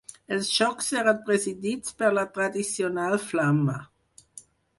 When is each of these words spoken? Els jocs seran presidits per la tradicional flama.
Els 0.35 0.47
jocs 0.53 0.87
seran 0.93 1.19
presidits 1.27 1.93
per 1.99 2.09
la 2.19 2.23
tradicional 2.39 3.19
flama. 3.27 3.79